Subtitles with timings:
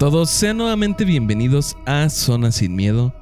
[0.00, 3.12] Todos, sean nuevamente bienvenidos a Zona Sin Miedo,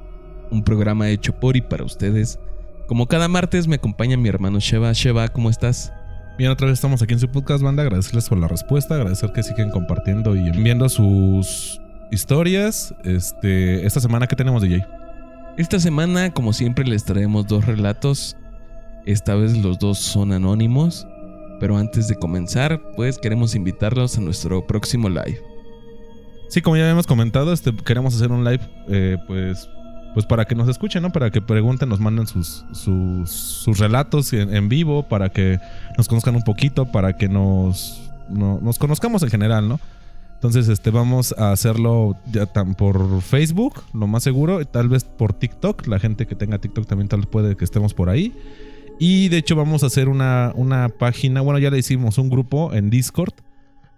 [0.49, 2.39] un programa hecho por y para ustedes.
[2.87, 4.93] Como cada martes me acompaña mi hermano Sheva.
[4.93, 5.91] Sheva, ¿cómo estás?
[6.37, 7.83] Bien, otra vez estamos aquí en su podcast, banda.
[7.83, 11.81] Agradecerles por la respuesta, agradecer que siguen compartiendo y enviando sus
[12.11, 12.95] historias.
[13.03, 14.87] Este, esta semana, ¿qué tenemos, DJ?
[15.57, 18.37] Esta semana, como siempre, les traemos dos relatos.
[19.05, 21.05] Esta vez los dos son anónimos.
[21.59, 25.48] Pero antes de comenzar, pues queremos invitarlos a nuestro próximo live.
[26.49, 29.69] Sí, como ya habíamos comentado, este, queremos hacer un live, eh, pues,
[30.15, 31.11] pues para que nos escuchen, ¿no?
[31.11, 35.59] Para que pregunten, nos manden sus, sus, relatos en, vivo, para que
[35.95, 39.79] nos conozcan un poquito, para que nos, nos conozcamos en general, ¿no?
[40.33, 45.33] Entonces, este, vamos a hacerlo ya tan por Facebook, lo más seguro, tal vez por
[45.33, 45.85] TikTok.
[45.85, 48.33] La gente que tenga TikTok también tal puede que estemos por ahí.
[48.99, 52.73] Y de hecho vamos a hacer una, una página, bueno, ya le hicimos un grupo
[52.73, 53.33] en Discord.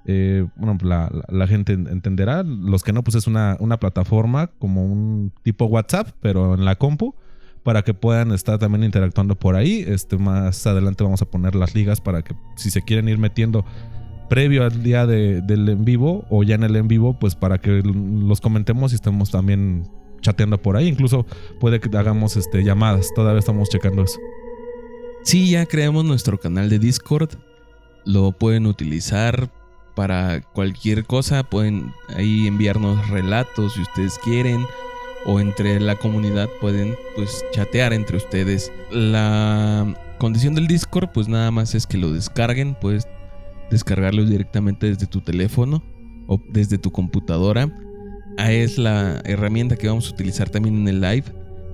[0.05, 2.44] Eh, bueno, la, gente entenderá.
[2.44, 6.75] Los que no, pues es una, una plataforma como un tipo WhatsApp, pero en la
[6.75, 7.16] compu,
[7.63, 9.83] para que puedan estar también interactuando por ahí.
[9.88, 13.66] Este, más adelante vamos a poner las ligas para que si se quieren ir metiendo
[14.29, 17.57] previo al día de, del en vivo o ya en el en vivo, pues para
[17.57, 19.83] que los comentemos y estemos también
[20.22, 20.88] chateando por ahí.
[20.88, 21.25] Incluso
[21.59, 23.09] puede que hagamos este, llamadas.
[23.13, 24.19] Todavía estamos checando eso.
[25.23, 27.29] Sí, ya creamos nuestro canal de Discord.
[28.05, 29.52] Lo pueden utilizar
[29.95, 31.44] para cualquier cosa.
[31.44, 34.66] Pueden ahí enviarnos relatos si ustedes quieren.
[35.25, 38.72] O entre la comunidad pueden pues chatear entre ustedes.
[38.92, 42.75] La condición del Discord pues nada más es que lo descarguen.
[42.75, 43.08] Puedes
[43.69, 45.84] descargarlo directamente desde tu teléfono
[46.28, 47.69] o desde tu computadora.
[48.38, 51.25] Ahí es la herramienta que vamos a utilizar también en el live.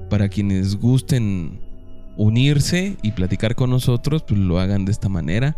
[0.09, 1.59] Para quienes gusten
[2.17, 5.57] unirse y platicar con nosotros, pues lo hagan de esta manera.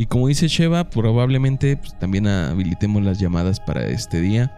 [0.00, 4.50] Y como dice Sheva, probablemente pues, también habilitemos las llamadas para este día.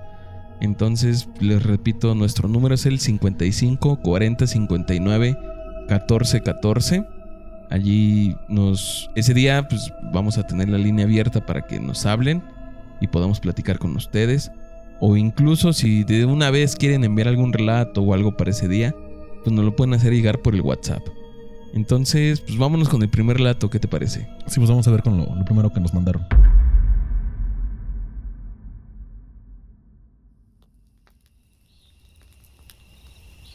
[0.60, 5.36] Entonces, les repito, nuestro número es el 55 40 59
[5.88, 7.04] 14 14.
[7.70, 12.44] Allí nos ese día pues vamos a tener la línea abierta para que nos hablen
[13.00, 14.52] y podamos platicar con ustedes
[15.00, 18.94] o incluso si de una vez quieren enviar algún relato o algo para ese día,
[19.42, 21.02] pues nos lo pueden hacer llegar por el WhatsApp.
[21.72, 24.28] Entonces, pues vámonos con el primer relato, ¿qué te parece?
[24.46, 26.26] Sí, pues vamos a ver con lo, primero que nos mandaron.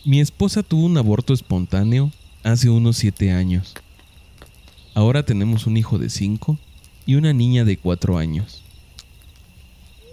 [0.03, 2.11] Mi esposa tuvo un aborto espontáneo
[2.43, 3.75] hace unos 7 años.
[4.95, 6.57] Ahora tenemos un hijo de 5
[7.05, 8.63] y una niña de 4 años.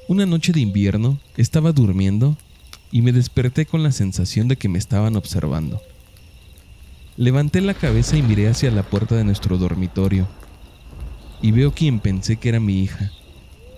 [0.08, 2.36] Una noche de invierno estaba durmiendo
[2.90, 5.80] y me desperté con la sensación de que me estaban observando.
[7.16, 10.26] Levanté la cabeza y miré hacia la puerta de nuestro dormitorio.
[11.40, 13.12] Y veo quien pensé que era mi hija.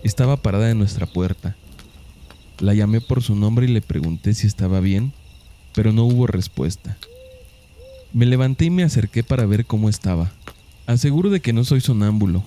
[0.02, 1.54] Estaba parada en nuestra puerta.
[2.60, 5.12] La llamé por su nombre y le pregunté si estaba bien,
[5.74, 6.97] pero no hubo respuesta.
[8.14, 10.32] Me levanté y me acerqué para ver cómo estaba.
[10.86, 12.42] Aseguro de que no soy sonámbulo,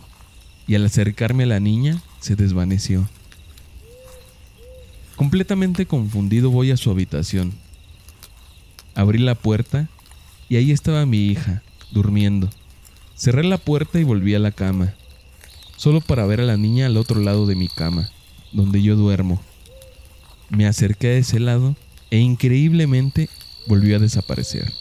[0.66, 3.08] y al acercarme a la niña se desvaneció.
[5.16, 7.54] Completamente confundido voy a su habitación.
[8.96, 9.88] Abrí la puerta
[10.50, 11.62] y ahí estaba mi hija,
[11.92, 12.50] durmiendo.
[13.16, 14.96] Cerré la puerta y volví a la cama,
[15.78, 18.10] solo para ver a la niña al otro lado de mi cama,
[18.52, 19.42] donde yo duermo.
[20.50, 21.76] Me acerqué a ese lado
[22.10, 23.30] e increíblemente
[23.68, 24.74] volvió a desaparecer.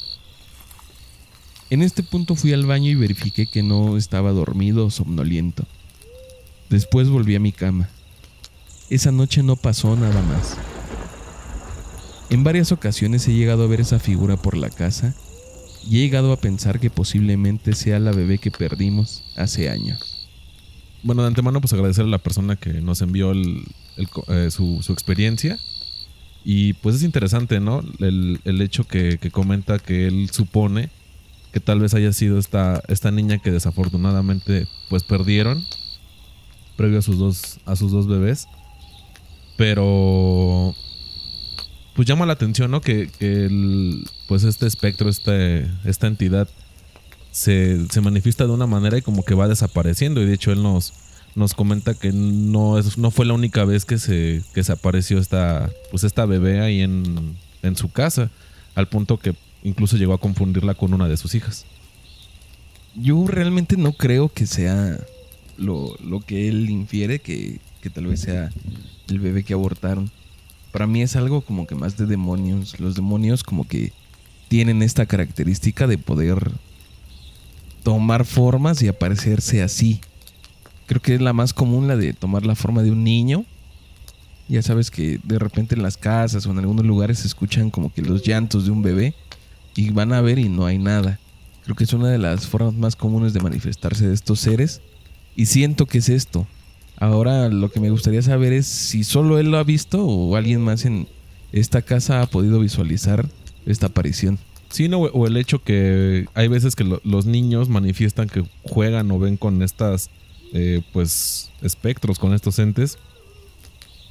[1.69, 5.67] En este punto fui al baño y verifiqué que no estaba dormido o somnoliento.
[6.71, 7.91] Después volví a mi cama.
[8.89, 10.56] Esa noche no pasó nada más.
[12.31, 15.14] En varias ocasiones he llegado a ver esa figura por la casa
[15.84, 20.28] he llegado a pensar que posiblemente sea la bebé que perdimos hace años.
[21.02, 25.58] Bueno, de antemano, pues agradecer a la persona que nos envió eh, su, experiencia.
[26.44, 27.82] Y pues es interesante, ¿no?
[28.00, 30.90] El, hecho que, comenta que él supone
[31.52, 35.64] que tal vez haya sido esta, esta niña que desafortunadamente pues perdieron
[36.76, 38.48] previo a sus dos, a sus dos bebés.
[39.56, 40.75] Pero
[41.99, 42.81] pues llama la atención, ¿no?
[42.81, 46.49] Que, el, pues este espectro, este, esta entidad
[47.33, 50.23] se, manifiesta de una manera y como que va desapareciendo.
[50.23, 50.95] Y de hecho él nos,
[51.35, 55.19] nos comenta que no, es, no fue la única vez que se, que se apareció
[55.19, 58.31] esta, pues esta bebé ahí en, en su casa,
[58.77, 59.35] al punto que
[59.65, 61.67] incluso llegó a confundirla con una de sus hijas.
[62.95, 65.00] Yo realmente no creo que sea
[65.56, 68.53] lo, lo que él infiere, que, que tal vez sea
[69.09, 70.12] el bebé que abortaron
[70.78, 72.78] para mí es algo como que más de demonios.
[72.78, 73.92] Los demonios como que
[74.46, 76.52] tienen esta característica de poder
[77.82, 80.00] tomar formas y aparecerse así.
[80.86, 83.44] Creo que es la más común la de tomar la forma de un niño
[84.48, 87.92] Ya sabes que de repente en las casas o en algunos lugares se escuchan como
[87.92, 89.16] que los llantos de un bebé
[89.75, 91.19] y van a ver y no hay nada.
[91.64, 94.80] Creo que es una de las formas más comunes de manifestarse de estos seres
[95.34, 96.46] y siento que es esto.
[97.00, 100.61] Ahora lo que me gustaría saber es si solo él lo ha visto o alguien
[100.61, 101.06] más en
[101.53, 103.27] esta casa ha podido visualizar
[103.67, 104.39] esta aparición.
[104.71, 109.11] Sí, no, o el hecho que hay veces que lo- los niños manifiestan que juegan
[109.11, 110.11] o ven con estas,
[110.53, 112.99] eh, pues, espectros, con estos entes.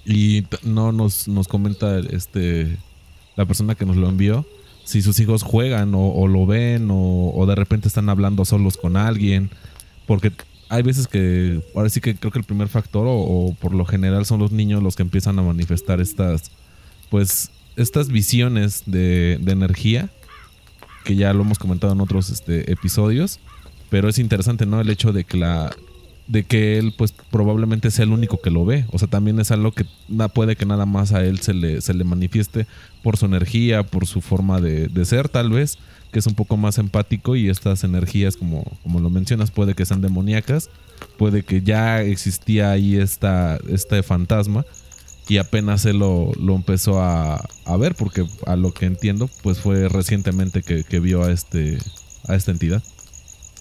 [0.06, 2.78] Y no nos, nos comenta este
[3.36, 4.48] la persona que nos lo envió
[4.84, 8.78] si sus hijos juegan o, o lo ven o, o de repente están hablando solos
[8.78, 9.50] con alguien.
[10.08, 10.32] Porque
[10.70, 14.26] hay veces que, ahora sí que creo que el primer factor o, por lo general
[14.26, 16.52] son los niños los que empiezan a manifestar estas,
[17.10, 20.10] pues, estas visiones de, de energía
[21.04, 23.40] que ya lo hemos comentado en otros este, episodios,
[23.90, 24.82] pero es interesante, ¿no?
[24.82, 25.74] El hecho de que la
[26.28, 29.52] de que él pues probablemente sea el único que lo ve, o sea, también es
[29.52, 29.86] algo que
[30.34, 32.68] puede que nada más a él se le, se le manifieste
[33.02, 35.78] por su energía, por su forma de, de ser tal vez,
[36.12, 39.86] que es un poco más empático y estas energías como, como lo mencionas puede que
[39.86, 40.70] sean demoníacas,
[41.18, 44.66] puede que ya existía ahí esta, este fantasma
[45.30, 49.60] y apenas él lo, lo empezó a, a ver porque a lo que entiendo pues
[49.60, 51.78] fue recientemente que, que vio a este
[52.28, 52.84] a esta entidad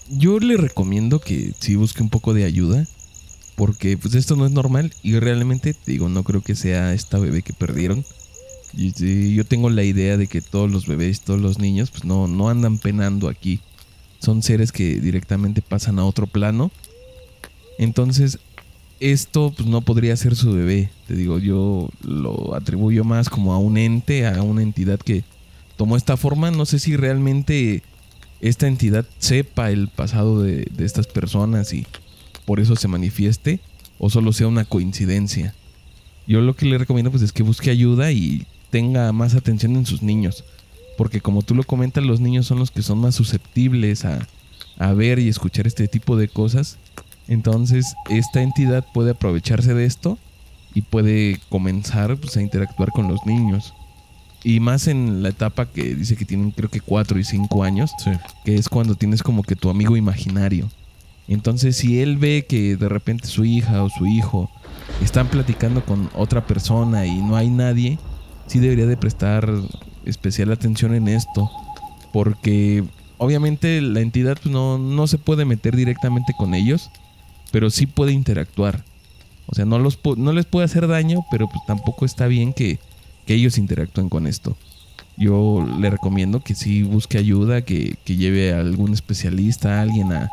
[0.09, 2.87] Yo le recomiendo que sí busque un poco de ayuda.
[3.57, 4.93] Porque pues esto no es normal.
[5.01, 8.05] Y realmente, te digo, no creo que sea esta bebé que perdieron.
[8.73, 12.05] Y, sí, yo tengo la idea de que todos los bebés, todos los niños, pues
[12.05, 13.59] no, no andan penando aquí.
[14.19, 16.71] Son seres que directamente pasan a otro plano.
[17.79, 18.37] Entonces,
[18.99, 20.91] esto pues no podría ser su bebé.
[21.07, 25.23] Te digo, yo lo atribuyo más como a un ente, a una entidad que
[25.77, 26.51] tomó esta forma.
[26.51, 27.81] No sé si realmente
[28.41, 31.85] esta entidad sepa el pasado de, estas personas y
[32.45, 33.59] por eso se manifieste
[33.99, 35.53] o solo sea una coincidencia.
[36.27, 39.85] Yo lo que le recomiendo pues es que busque ayuda y tenga más atención en
[39.85, 40.43] sus niños.
[40.97, 44.27] Porque como tú lo comentas, los niños son los que son más susceptibles a,
[44.77, 46.77] a ver y escuchar este tipo de cosas.
[47.27, 50.17] Entonces esta entidad puede aprovecharse de esto
[50.73, 53.73] y puede comenzar pues, a interactuar con los niños.
[54.43, 57.91] Y más en la etapa que dice que tienen creo que 4 y 5 años,
[58.03, 58.11] sí
[58.45, 60.69] que es cuando tienes como que tu amigo imaginario.
[61.27, 64.49] Entonces, si él ve que de repente su hija o su hijo
[65.03, 67.99] están platicando con otra persona y no hay nadie,
[68.45, 69.49] sí debería de prestar
[70.05, 71.51] especial atención en esto,
[72.13, 72.85] porque
[73.17, 76.89] obviamente la entidad pues, no, no se puede meter directamente con ellos,
[77.51, 78.83] pero sí puede interactuar.
[79.47, 82.79] O sea, no, los, no les puede hacer daño, pero pues tampoco está bien que,
[83.27, 84.57] que ellos interactúen con esto
[85.17, 90.13] yo le recomiendo que sí busque ayuda, que, que lleve a algún especialista, a alguien
[90.13, 90.29] a,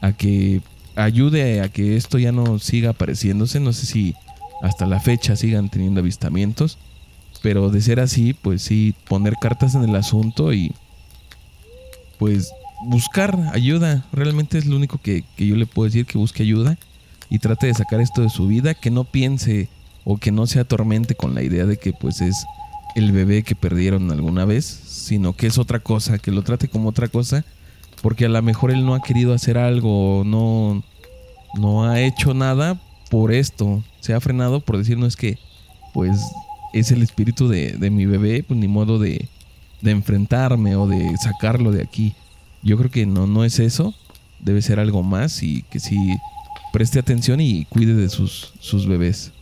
[0.00, 0.60] a que
[0.94, 3.58] ayude a que esto ya no siga apareciéndose.
[3.58, 4.14] No sé si
[4.62, 6.78] hasta la fecha sigan teniendo avistamientos,
[7.42, 10.72] pero de ser así, pues sí, poner cartas en el asunto y
[12.18, 12.52] pues
[12.86, 14.06] buscar ayuda.
[14.12, 16.78] Realmente es lo único que, que yo le puedo decir, que busque ayuda
[17.28, 19.68] y trate de sacar esto de su vida, que no piense
[20.04, 22.44] o que no se atormente con la idea de que pues es
[22.94, 26.90] el bebé que perdieron alguna vez, sino que es otra cosa, que lo trate como
[26.90, 27.44] otra cosa,
[28.02, 30.82] porque a lo mejor él no ha querido hacer algo, no,
[31.54, 32.80] no ha hecho nada
[33.10, 35.38] por esto, se ha frenado por decir, no es que,
[35.94, 36.18] pues
[36.72, 39.28] es el espíritu de, de mi bebé, pues ni modo de,
[39.82, 42.14] de enfrentarme o de sacarlo de aquí.
[42.62, 43.94] Yo creo que no, no es eso,
[44.40, 46.16] debe ser algo más y que sí
[46.72, 49.32] preste atención y cuide de sus, sus bebés.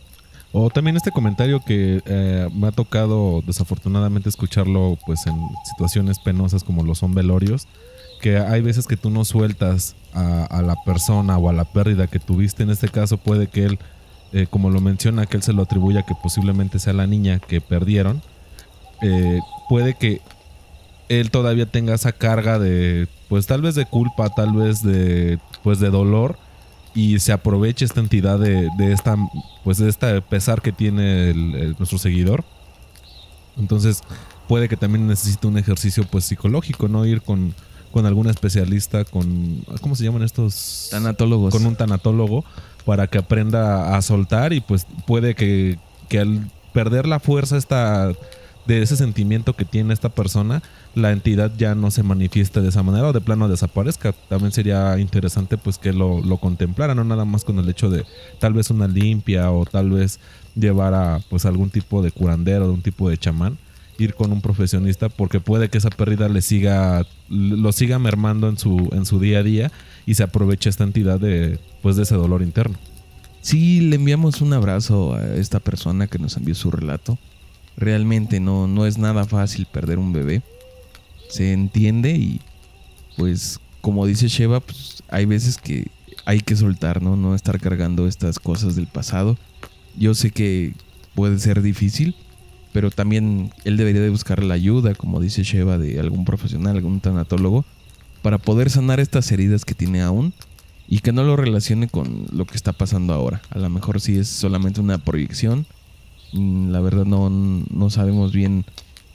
[0.53, 6.63] O también este comentario que eh, me ha tocado desafortunadamente escucharlo pues en situaciones penosas
[6.63, 7.67] como lo son velorios,
[8.21, 12.19] que hay veces que tú no sueltas a, la persona o a la pérdida que
[12.19, 13.79] tuviste, en este caso puede que él,
[14.33, 17.61] eh, como lo menciona, que él se lo atribuya que posiblemente sea la niña que
[17.61, 18.21] perdieron,
[19.01, 19.39] eh,
[19.69, 20.21] puede que
[21.07, 25.79] él todavía tenga esa carga de pues tal vez de culpa, tal vez de pues
[25.79, 26.37] de dolor
[26.93, 29.15] y se aproveche esta entidad de, de esta
[29.63, 32.43] pues de este pesar que tiene el- el- nuestro seguidor.
[33.57, 34.01] Entonces
[34.47, 37.53] puede que también necesite un ejercicio pues psicológico no ir con,
[37.91, 41.53] con algún especialista con cómo se llaman estos Tanatólogos.
[41.53, 42.43] con un tanatólogo
[42.85, 45.77] para que aprenda a soltar y pues puede que,
[46.09, 48.11] que al perder la fuerza esta
[48.65, 50.61] de ese sentimiento que tiene esta persona,
[50.95, 54.13] la entidad ya no se manifieste de esa manera o de plano desaparezca.
[54.29, 58.05] También sería interesante pues que lo, lo contemplara, no nada más con el hecho de
[58.39, 60.19] tal vez una limpia o tal vez
[60.55, 63.57] llevar a pues algún tipo de curandero, de un tipo de chamán,
[63.97, 68.57] ir con un profesionista porque puede que esa pérdida le siga lo siga mermando en
[68.57, 69.71] su en su día a día
[70.05, 72.77] y se aproveche esta entidad de pues de ese dolor interno.
[73.41, 77.17] Sí, le enviamos un abrazo a esta persona que nos envió su relato.
[77.77, 80.41] Realmente no, no es nada fácil perder un bebé.
[81.29, 82.41] Se entiende y
[83.17, 85.87] pues como dice Sheva, pues hay veces que
[86.25, 87.15] hay que soltar, ¿no?
[87.15, 89.37] No estar cargando estas cosas del pasado.
[89.97, 90.73] Yo sé que
[91.15, 92.15] puede ser difícil,
[92.73, 97.01] pero también él debería de buscar la ayuda, como dice Sheva, de algún profesional, algún
[97.01, 97.65] tanatólogo,
[98.21, 100.33] para poder sanar estas heridas que tiene aún
[100.87, 103.41] y que no lo relacione con lo que está pasando ahora.
[103.49, 105.65] A lo mejor sí es solamente una proyección.
[106.33, 108.65] Mm, la verdad no, no sabemos bien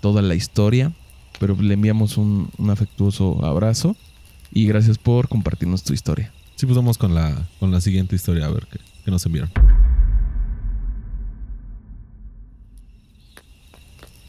[0.00, 0.92] toda la historia,
[1.40, 3.96] pero le enviamos un, un afectuoso abrazo
[4.52, 6.32] y gracias por compartirnos tu historia.
[6.56, 9.50] Sí, pues vamos con la, con la siguiente historia a ver qué, qué nos enviaron.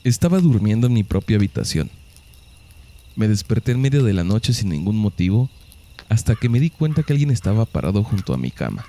[0.03, 1.89] Estaba durmiendo en mi propia habitación.
[3.15, 5.49] Me desperté en medio de la noche sin ningún motivo
[6.09, 8.85] hasta que me di cuenta que alguien estaba parado junto a mi cama.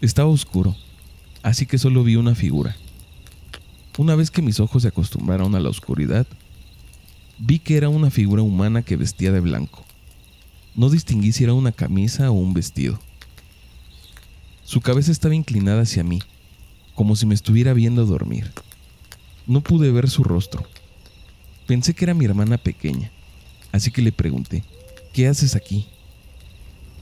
[0.00, 0.74] Estaba oscuro,
[1.42, 2.76] así que solo vi una figura.
[3.98, 6.26] Una vez que mis ojos se acostumbraron a la oscuridad,
[7.38, 9.84] vi que era una figura humana que vestía de blanco.
[10.74, 12.98] No distinguí si era una camisa o un vestido.
[14.64, 16.22] Su cabeza estaba inclinada hacia mí,
[16.94, 18.50] como si me estuviera viendo dormir.
[19.46, 20.64] No pude ver su rostro.
[21.66, 23.10] Pensé que era mi hermana pequeña,
[23.72, 24.64] así que le pregunté,
[25.12, 25.86] ¿qué haces aquí?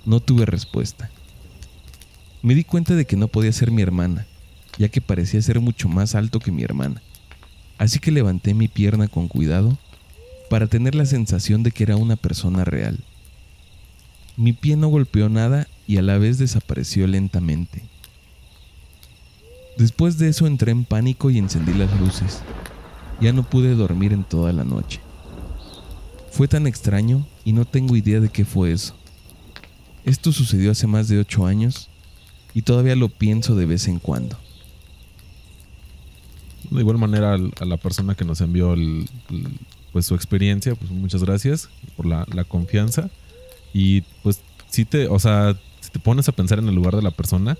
[0.04, 1.10] No tuve respuesta.
[2.42, 4.26] Me di cuenta de que no podía ser mi hermana,
[4.78, 7.02] ya que parecía ser mucho más alto que mi hermana.
[7.78, 9.78] Así que levanté mi pierna con cuidado
[10.50, 12.98] para tener la sensación de que era una persona real.
[14.36, 17.82] Mi pie no golpeó nada y a la vez desapareció lentamente.
[19.76, 22.42] Después de eso entré en pánico y encendí las luces.
[23.20, 25.00] Ya no pude dormir en toda la noche.
[26.30, 28.94] Fue tan extraño y no tengo idea de qué fue eso.
[30.04, 31.88] Esto sucedió hace más de ocho años
[32.54, 34.38] y todavía lo pienso de vez en cuando.
[36.70, 38.74] De igual manera a la persona que nos envió
[39.92, 43.10] pues su experiencia, pues muchas gracias por la, la confianza.
[43.72, 47.02] Y pues si te, o sea, si te pones a pensar en el lugar de
[47.02, 47.56] la persona,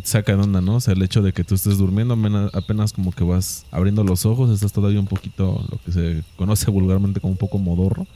[0.00, 0.76] te saca de onda, ¿no?
[0.76, 2.16] O sea, el hecho de que tú estés durmiendo,
[2.52, 6.70] apenas, como que vas abriendo los ojos, estás todavía un poquito, lo que se conoce
[6.70, 8.06] vulgarmente como un poco modorro,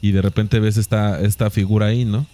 [0.00, 2.26] y de repente ves esta, esta figura ahí, ¿no?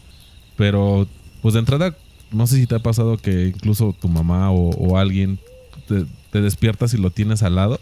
[0.57, 1.07] Pero,
[1.43, 1.97] pues de entrada,
[2.31, 5.39] no sé si te ha pasado que incluso tu mamá o, alguien
[5.87, 7.81] te, te, despiertas y lo tienes al lado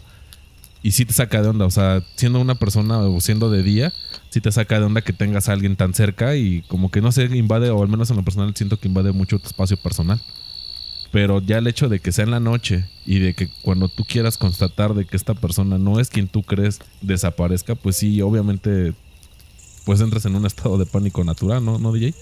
[0.85, 1.65] y sí te saca de onda.
[1.65, 3.91] O sea, siendo una persona o siendo de día,
[4.29, 7.11] sí te saca de onda que tengas a alguien tan cerca y como que no
[7.11, 10.21] se invade, o al menos en lo personal siento que invade mucho tu espacio personal.
[11.11, 14.05] Pero ya el hecho de que sea en la noche y de que cuando tú
[14.05, 18.93] quieras constatar de que esta persona no es quien tú crees desaparezca, pues sí, obviamente,
[19.85, 22.13] pues entras en un estado de pánico natural, ¿no, ¿No DJ?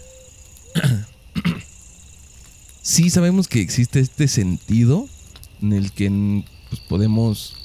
[2.82, 5.10] Sí, sabemos que existe este sentido
[5.64, 7.56] en el que pues, podemos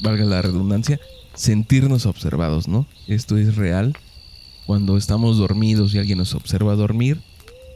[0.00, 1.00] valga la redundancia,
[1.34, 2.86] sentirnos observados, ¿no?
[3.08, 3.96] Esto es real.
[4.66, 7.20] Cuando estamos dormidos y alguien nos observa dormir,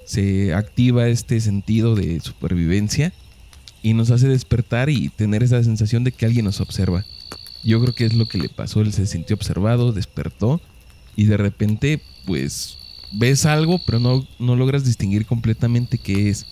[0.04, 3.12] se activa este sentido de supervivencia
[3.82, 7.04] y nos hace despertar y tener esa sensación de que alguien nos observa.
[7.64, 10.60] Yo creo que es lo que le pasó, él se sintió observado, despertó
[11.16, 12.78] y de repente pues
[13.12, 16.46] ves algo pero no, no logras distinguir completamente qué es.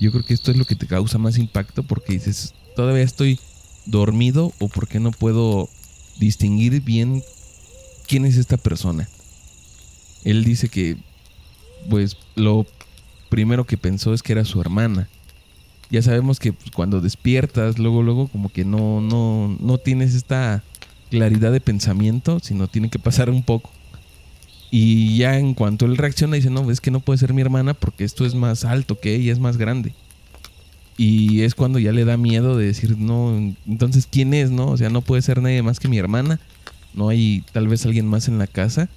[0.00, 3.38] Yo creo que esto es lo que te causa más impacto porque dices, todavía estoy
[3.84, 5.68] dormido o por qué no puedo
[6.18, 7.22] distinguir bien
[8.08, 9.10] quién es esta persona.
[10.24, 10.96] Él dice que,
[11.90, 12.66] pues, lo
[13.28, 15.10] primero que pensó es que era su hermana.
[15.90, 20.64] Ya sabemos que pues, cuando despiertas, luego, luego, como que no, no, no tienes esta
[21.10, 23.70] claridad de pensamiento, sino tiene que pasar un poco.
[24.70, 27.74] Y ya en cuanto él reacciona, dice, no, es que no puede ser mi hermana
[27.74, 29.92] porque esto es más alto que ella, es más grande.
[30.96, 33.34] Y es cuando ya le da miedo de decir, no,
[33.66, 34.50] entonces, ¿quién es?
[34.50, 36.38] No, o sea, no puede ser nadie más que mi hermana.
[36.94, 38.88] No hay tal vez alguien más en la casa.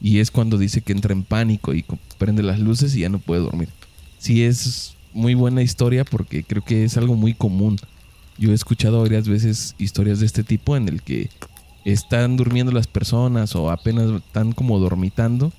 [0.00, 1.84] Y es cuando dice que entra en pánico y
[2.18, 3.68] prende las luces y ya no puede dormir.
[4.18, 7.78] Sí, es muy buena historia porque creo que es algo muy común.
[8.36, 11.30] Yo he escuchado varias veces historias de este tipo en el que
[11.84, 15.52] están durmiendo las personas o apenas están como dormitando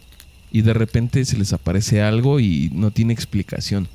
[0.52, 3.88] y de repente se les aparece algo y no tiene explicación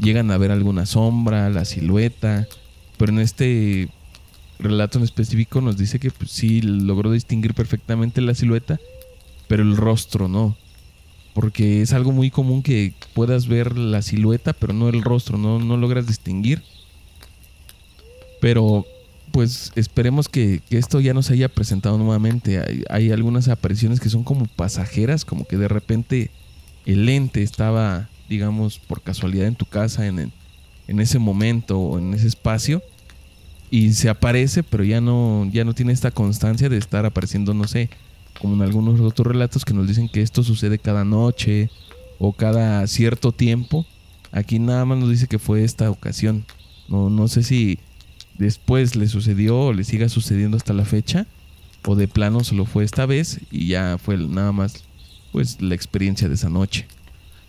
[0.00, 2.46] llegan a ver alguna sombra, la silueta,
[2.96, 3.88] pero en este
[4.58, 8.80] relato en específico nos dice que pues, sí logró distinguir perfectamente la silueta,
[9.48, 10.56] pero el rostro no.
[11.34, 15.58] Porque es algo muy común que puedas ver la silueta, pero no el rostro, no,
[15.58, 16.62] no logras distinguir.
[18.38, 18.84] Pero
[19.30, 22.58] pues esperemos que, esto ya nos haya presentado nuevamente.
[22.58, 26.30] Hay, hay, algunas apariciones que son como pasajeras, como que de repente
[26.84, 30.32] el ente estaba digamos, por casualidad en tu casa, en,
[30.88, 32.82] en ese momento o en ese espacio
[33.70, 37.68] y se aparece, pero ya no, ya no tiene esta constancia de estar apareciendo, no
[37.68, 37.90] sé,
[38.40, 41.70] como en algunos otros relatos que nos dicen que esto sucede cada noche
[42.18, 43.86] o cada cierto tiempo.
[44.30, 46.44] Aquí nada más nos dice que fue esta ocasión.
[46.88, 47.78] No, no sé si
[48.38, 51.26] después le sucedió o le siga sucediendo hasta la fecha
[51.84, 54.84] o de plano solo fue esta vez y ya fue nada más
[55.32, 56.86] pues la experiencia de esa noche.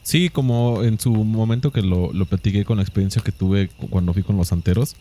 [0.01, 4.13] Sí, como en su momento que lo, lo platiqué con la experiencia que tuve cuando
[4.13, 4.95] fui con los santeros,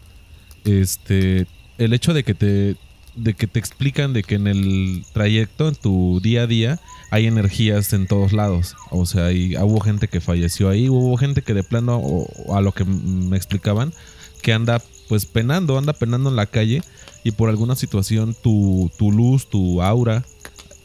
[0.65, 1.47] este,
[1.79, 2.77] el hecho de que te,
[3.17, 7.27] de que te explican de que en el trayecto, en tu día a día, hay
[7.27, 8.77] energías en todos lados.
[8.91, 12.61] O sea, hay, hubo gente que falleció ahí, hubo gente que de plano, o, a
[12.61, 13.93] lo que me explicaban,
[14.41, 16.83] que anda pues penando, anda penando en la calle
[17.25, 20.25] y por alguna situación tu, tu luz, tu aura,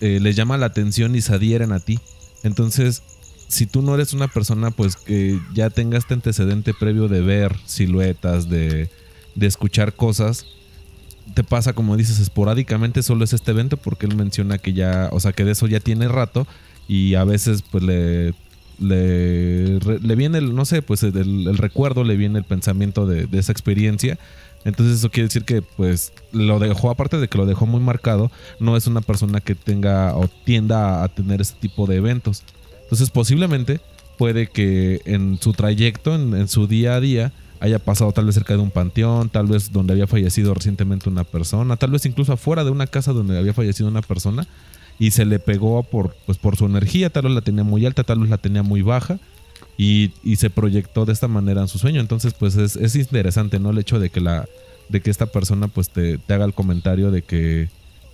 [0.01, 1.99] eh, les llama la atención y se adhieren a ti.
[2.43, 3.03] Entonces,
[3.47, 7.55] si tú no eres una persona pues que ya tenga este antecedente previo de ver
[7.65, 8.89] siluetas, de,
[9.35, 10.45] de escuchar cosas,
[11.33, 15.19] te pasa como dices esporádicamente solo es este evento porque él menciona que ya, o
[15.19, 16.47] sea, que de eso ya tiene rato
[16.87, 18.33] y a veces pues le
[18.79, 23.39] le, le viene el, no sé, pues el, recuerdo, le viene el pensamiento de, de,
[23.39, 24.17] esa experiencia.
[24.65, 28.31] Entonces eso quiere decir que pues lo dejó, aparte de que lo dejó muy marcado,
[28.59, 32.43] no es una persona que tenga o tienda a tener este tipo de eventos.
[32.83, 33.79] Entonces posiblemente
[34.17, 38.53] puede que en su trayecto, en, su día a día, haya pasado tal vez cerca
[38.53, 42.63] de un panteón, tal vez donde había fallecido recientemente una persona, tal vez incluso afuera
[42.63, 44.47] de una casa donde había fallecido una persona
[44.99, 48.03] y se le pegó por, pues, por su energía, tal vez la tenía muy alta,
[48.03, 49.19] tal vez la tenía muy baja
[49.77, 52.01] y, se proyectó de esta manera en su sueño.
[52.01, 53.69] Entonces pues es, es interesante, ¿no?
[53.69, 54.47] El hecho de que, la,
[54.89, 57.69] de que esta persona pues te, te haga el comentario de que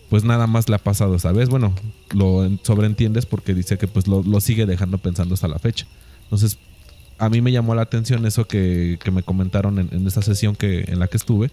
[0.10, 1.50] pues nada más le ha pasado esa vez.
[1.50, 1.74] Bueno,
[2.13, 5.88] lo sobreentiendes porque dice que pues lo, sigue dejando pensando hasta la fecha.
[6.24, 6.58] Entonces,
[7.17, 10.86] a mí me llamó la atención eso que, me comentaron en, en, esta sesión que,
[10.88, 11.50] en la que estuve,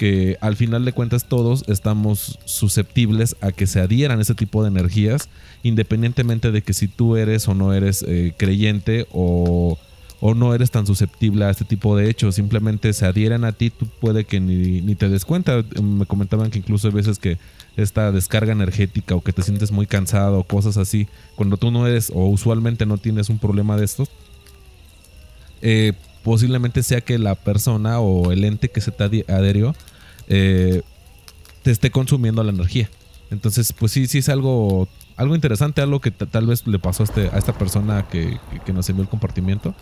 [0.00, 4.70] que al final de cuentas todos estamos susceptibles a que se adhieran ese tipo de
[4.70, 5.28] energías,
[5.62, 9.76] independientemente de que si tú eres o no eres eh, creyente o
[10.22, 13.70] o no eres tan susceptible a este tipo de hechos, simplemente se adhieren a ti,
[13.70, 15.64] tú puede que ni, ni te des cuenta.
[15.82, 17.38] Me comentaban que incluso hay veces que
[17.76, 21.86] esta descarga energética o que te sientes muy cansado o cosas así, cuando tú no
[21.86, 24.10] eres o usualmente no tienes un problema de estos,
[25.62, 29.74] eh, posiblemente sea que la persona o el ente que se te adherió
[30.28, 30.82] eh,
[31.62, 32.90] te esté consumiendo la energía.
[33.30, 37.04] Entonces, pues sí, sí es algo, algo interesante, algo que tal vez le pasó a,
[37.04, 39.74] este, a esta persona que, que, nos envió el compartimiento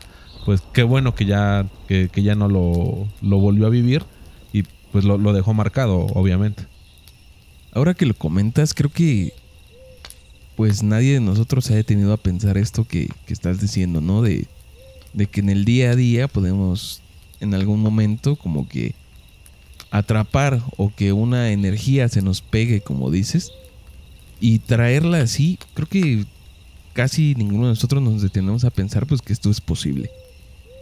[0.49, 4.05] pues qué bueno que ya, que, ya no lo, lo, volvió a vivir
[4.51, 6.65] y pues lo, dejó marcado, obviamente.
[7.73, 9.35] Ahora que lo comentas, creo que
[10.57, 14.23] pues nadie de nosotros se ha detenido a pensar esto que, que estás diciendo, ¿no?
[14.23, 14.47] De,
[15.19, 17.03] de que en el día a día podemos
[17.41, 18.95] en algún momento como que
[19.91, 23.51] atrapar o que una energía se nos pegue, como dices,
[24.41, 26.25] y traerla así, creo que
[26.93, 30.09] casi ninguno de nosotros nos detenemos a pensar pues que esto es posible.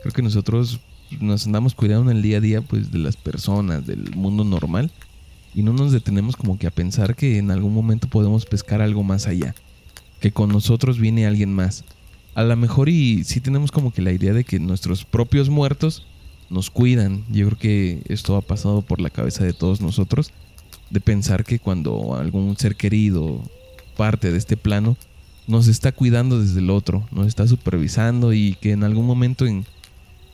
[0.03, 0.81] Creo que nosotros
[1.19, 4.91] nos andamos cuidando en el día a día pues de las personas, del mundo normal
[5.55, 9.03] y no nos detenemos como que a pensar que en algún momento podemos pescar algo
[9.03, 9.55] más allá,
[10.21, 11.85] que con nosotros viene alguien más.
[12.37, 16.07] A lo mejor y sí tenemos como que la idea de que nuestros propios muertos
[16.51, 17.25] nos cuidan.
[17.31, 20.33] Yo creo que esto ha pasado por la cabeza de todos nosotros,
[20.91, 23.41] de pensar que cuando algún ser querido
[23.97, 24.99] parte de este plano,
[25.47, 29.65] nos está cuidando desde el otro, nos está supervisando y que en algún momento en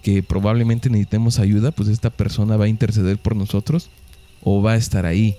[0.03, 3.91] que probablemente necesitemos ayuda, pues esta persona va a interceder por nosotros
[4.43, 5.37] o va a estar ahí.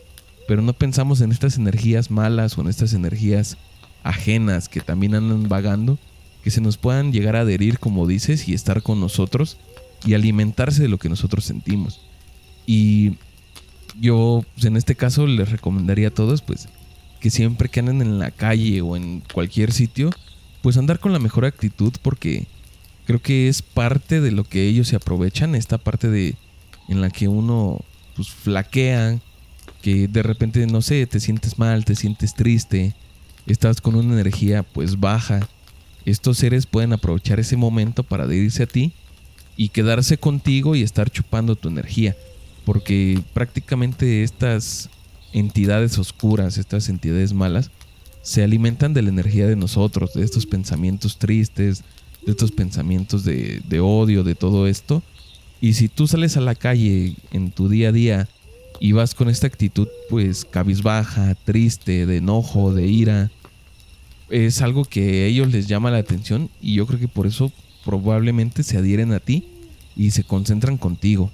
[0.47, 3.57] Pero no pensamos en estas energías malas o en estas energías
[4.01, 5.99] ajenas que también andan vagando,
[6.43, 9.57] que se nos puedan llegar a adherir, como dices, y estar con nosotros
[10.05, 12.01] y alimentarse de lo que nosotros sentimos.
[12.65, 13.13] Y
[13.99, 16.67] yo, pues, en este caso, les recomendaría a todos, pues,
[17.19, 20.09] que siempre que anden en la calle o en cualquier sitio,
[20.61, 22.47] pues andar con la mejor actitud porque
[23.05, 26.35] creo que es parte de lo que ellos se aprovechan, esta parte de
[26.89, 27.79] en la que uno
[28.15, 29.19] pues flaquea,
[29.81, 32.93] que de repente no sé, te sientes mal, te sientes triste,
[33.45, 35.47] estás con una energía pues baja.
[36.05, 38.93] Estos seres pueden aprovechar ese momento para dirigirse a ti
[39.55, 42.15] y quedarse contigo y estar chupando tu energía,
[42.65, 44.89] porque prácticamente estas
[45.31, 47.71] entidades oscuras, estas entidades malas
[48.21, 51.83] se alimentan de la energía de nosotros, de estos pensamientos tristes,
[52.25, 55.03] de estos pensamientos de, odio, de todo esto.
[55.59, 58.29] Y si tú sales a la calle en tu día a día
[58.79, 63.31] y vas con esta actitud pues cabizbaja, triste, de enojo, de ira,
[64.33, 67.51] es algo que a ellos les llama la atención y yo creo que por eso
[67.85, 69.45] probablemente se adhieren a ti
[69.95, 71.29] y se concentran contigo.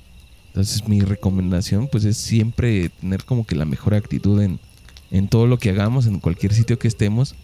[0.48, 4.60] Entonces mi recomendación pues es siempre tener como que la mejor actitud en,
[5.12, 7.36] en todo lo que hagamos, en cualquier sitio que estemos,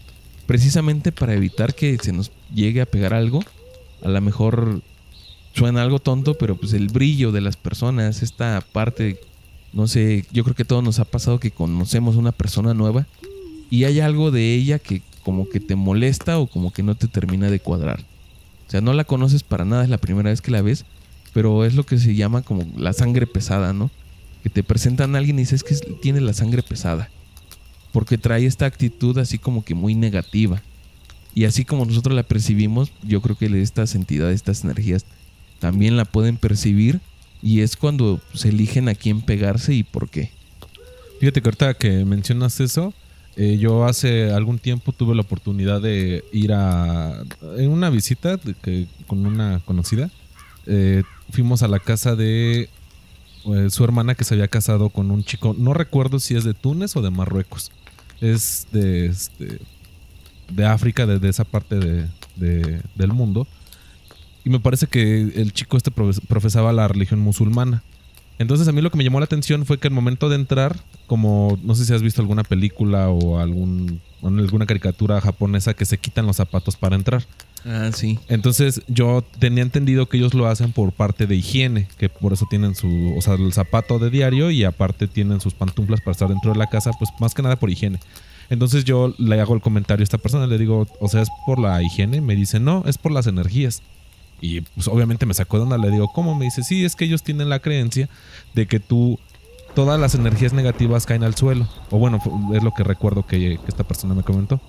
[0.44, 3.42] precisamente para evitar que se nos llegue a pegar algo.
[4.02, 4.82] A lo mejor
[5.54, 9.18] suena algo tonto, pero pues el brillo de las personas, esta parte,
[9.72, 13.06] no sé, yo creo que a todos nos ha pasado que conocemos una persona nueva
[13.70, 17.08] y hay algo de ella que como que te molesta o como que no te
[17.08, 17.98] termina de cuadrar.
[18.68, 20.84] O sea, no la conoces para nada, es la primera vez que la ves,
[21.34, 23.90] pero es lo que se llama como la sangre pesada, ¿no?
[24.44, 27.10] Que te presentan a alguien y dices que tiene la sangre pesada.
[27.90, 30.62] Porque trae esta actitud así como que muy negativa.
[31.34, 35.06] Y así como nosotros la percibimos, yo creo que estas entidades, estas energías,
[35.58, 37.00] también la pueden percibir.
[37.42, 40.30] Y es cuando se eligen a quién pegarse y por qué.
[41.18, 42.94] Fíjate que ahorita que mencionas eso,
[43.36, 47.22] eh, yo hace algún tiempo tuve la oportunidad de ir a
[47.58, 48.40] en una visita
[49.06, 50.10] con una conocida.
[50.64, 52.70] Eh, fuimos a la casa de
[53.44, 55.54] eh, su hermana que se había casado con un chico.
[55.58, 57.70] No recuerdo si es de Túnez o de Marruecos.
[58.22, 59.58] Es de, este,
[60.50, 61.76] de África, de, esa parte
[62.36, 63.46] de, del mundo.
[64.44, 67.82] Y me parece que el chico este profesaba la religión musulmana.
[68.38, 70.76] Entonces a mí lo que me llamó la atención fue que al momento de entrar,
[71.06, 75.98] como no sé si has visto alguna película o algún, alguna caricatura japonesa que se
[75.98, 77.24] quitan los zapatos para entrar.
[77.64, 78.18] Ah, sí.
[78.28, 82.46] Entonces yo tenía entendido que ellos lo hacen por parte de higiene, que por eso
[82.48, 86.28] tienen su, o sea, el zapato de diario y aparte tienen sus pantuflas para estar
[86.28, 87.98] dentro de la casa, pues más que nada por higiene.
[88.50, 91.58] Entonces yo le hago el comentario a esta persona, le digo, o sea, ¿es por
[91.58, 92.20] la higiene?
[92.20, 93.82] Me dice, no, es por las energías.
[94.40, 96.34] Y pues obviamente me sacó de onda, le digo, ¿cómo?
[96.34, 98.08] Me dice, sí, es que ellos tienen la creencia
[98.54, 99.18] de que tú,
[99.74, 101.66] todas las energías negativas caen al suelo.
[101.90, 102.20] O bueno,
[102.54, 104.60] es lo que recuerdo que, esta persona me comentó.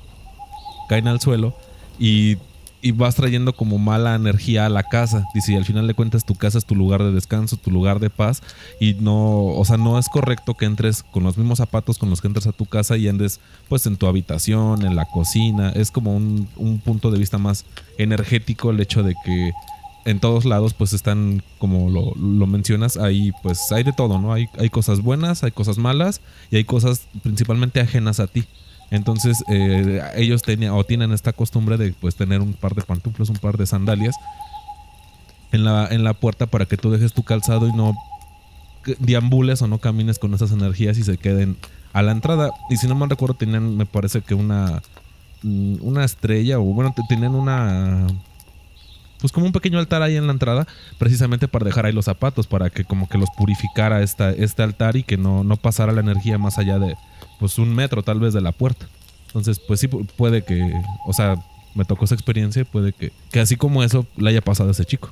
[0.90, 1.56] Caen al suelo
[2.00, 2.38] y,
[2.82, 5.26] y, vas trayendo como mala energía a la casa.
[5.34, 8.00] Dice, y al final de cuentas tu casa es tu lugar de descanso, tu lugar
[8.00, 8.42] de paz.
[8.80, 12.22] Y no, o sea, no es correcto que entres con los mismos zapatos con los
[12.22, 15.72] que entras a tu casa y andes pues en tu habitación, en la cocina.
[15.72, 17.66] Es como un, un punto de vista más
[17.98, 19.52] energético el hecho de que
[20.08, 24.32] en todos lados pues están, como lo, mencionas, ahí pues hay de todo, ¿no?
[24.32, 28.46] Hay, hay cosas buenas, hay cosas malas y hay cosas principalmente ajenas a ti.
[28.90, 33.30] Entonces eh, ellos tenían o tienen esta costumbre de pues tener un par de pantuflas,
[33.30, 34.16] un par de sandalias
[35.52, 37.96] en la, en la puerta para que tú dejes tu calzado y no
[39.00, 41.58] deambules o no camines con esas energías y se queden
[41.94, 42.52] a la entrada.
[42.70, 44.82] Y si no me recuerdo tenían me parece que una
[45.44, 48.08] mm, una estrella o bueno tenían una
[49.20, 50.68] pues como un pequeño altar ahí en la entrada,
[51.00, 54.96] precisamente para dejar ahí los zapatos, para que como que los purificara esta, este altar
[54.96, 56.96] y que no, no pasara la energía más allá de
[57.40, 58.88] pues un metro tal vez de la puerta.
[59.28, 60.62] Entonces, pues sí puede que,
[61.06, 61.36] o sea,
[61.76, 64.86] me tocó esa experiencia, puede que, que así como eso le haya pasado a ese
[64.86, 65.12] chico.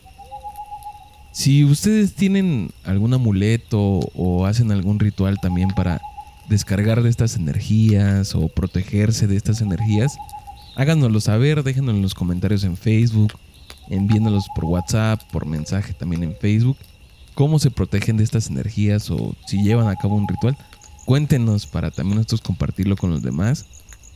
[1.32, 6.02] Si ustedes tienen algún amuleto o hacen algún ritual también para
[6.48, 10.16] descargar de estas energías o protegerse de estas energías,
[10.76, 13.34] háganoslo saber, déjenos en los comentarios en Facebook
[13.90, 16.78] enviándolos por WhatsApp, por mensaje también en Facebook,
[17.34, 20.58] cómo se protegen de estas energías o si llevan a cabo un ritual.
[21.06, 23.66] Cuéntenos para también nosotros compartirlo con los demás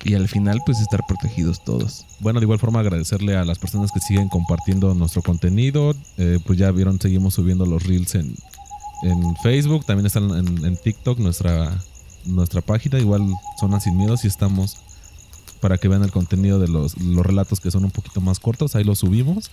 [0.03, 2.05] y al final pues estar protegidos todos.
[2.19, 5.93] Bueno, de igual forma agradecerle a las personas que siguen compartiendo nuestro contenido.
[6.17, 8.35] Eh, pues ya vieron, seguimos subiendo los reels en,
[9.03, 11.77] en Facebook, también están en, TikTok, nuestra,
[12.25, 13.27] nuestra página, igual
[13.59, 14.77] Zona Sin Miedo, si estamos
[15.61, 18.75] para que vean el contenido de los, relatos que son un poquito más cortos.
[18.75, 19.51] Ahí los subimos.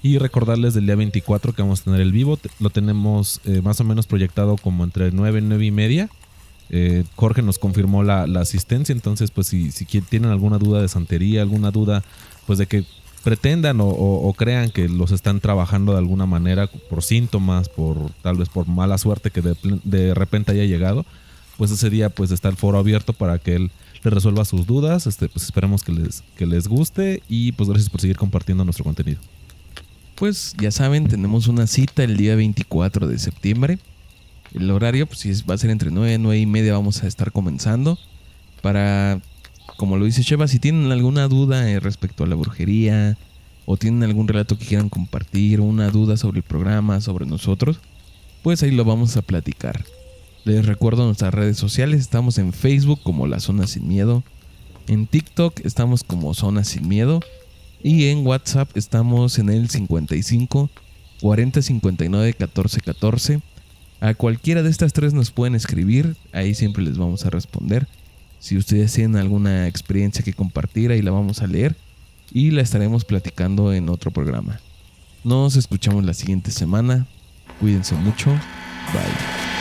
[0.00, 2.38] Y recordarles del día 24 que vamos a tener el vivo.
[2.60, 6.08] Lo tenemos eh, más o menos proyectado como entre 9 y 9 y media.
[6.70, 8.92] Eh, Jorge nos confirmó la, asistencia.
[8.92, 9.70] Entonces, pues si,
[10.08, 12.02] tienen alguna duda de santería, alguna duda,
[12.46, 12.84] pues de que
[13.24, 18.48] pretendan o, crean que los están trabajando de alguna manera por síntomas, por tal vez
[18.48, 21.04] por mala suerte que de, repente haya llegado,
[21.56, 23.70] pues ese día pues está el foro abierto para que él
[24.02, 25.06] le resuelva sus dudas.
[25.06, 28.84] Este, pues esperamos que les, que les guste y pues gracias por seguir compartiendo nuestro
[28.84, 29.20] contenido.
[30.14, 33.78] Pues ya saben, tenemos una cita el día 24 de septiembre.
[34.54, 37.32] El horario pues va a ser entre 9 y 9 y media vamos a estar
[37.32, 37.98] comenzando.
[38.62, 39.20] Para,
[39.76, 43.16] como lo dice Sheva, si tienen alguna duda eh, respecto a la brujería
[43.66, 47.78] o tienen algún relato que quieran compartir, una duda sobre el programa, sobre nosotros,
[48.42, 49.84] pues ahí lo vamos a platicar.
[50.44, 54.24] Les recuerdo nuestras redes sociales, estamos en Facebook como La Zona Sin Miedo,
[54.86, 57.20] en TikTok estamos como Zona Sin Miedo
[57.82, 60.70] y en WhatsApp estamos en el 55
[61.20, 63.42] 40 59 14 14.
[64.00, 67.88] A cualquiera de estas tres nos pueden escribir, ahí siempre les vamos a responder.
[68.38, 71.74] Si ustedes tienen alguna experiencia que compartir, ahí la vamos a leer
[72.32, 74.60] y la estaremos platicando en otro programa.
[75.24, 77.06] Nos escuchamos la siguiente semana.
[77.58, 78.30] Cuídense mucho.
[78.92, 79.57] Bye.